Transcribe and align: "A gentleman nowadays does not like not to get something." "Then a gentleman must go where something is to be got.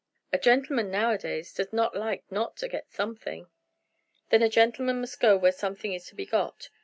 "A 0.33 0.39
gentleman 0.39 0.89
nowadays 0.89 1.53
does 1.53 1.71
not 1.71 1.95
like 1.95 2.23
not 2.31 2.57
to 2.57 2.67
get 2.67 2.91
something." 2.91 3.51
"Then 4.31 4.41
a 4.41 4.49
gentleman 4.49 4.99
must 4.99 5.19
go 5.19 5.37
where 5.37 5.51
something 5.51 5.93
is 5.93 6.07
to 6.07 6.15
be 6.15 6.25
got. 6.25 6.71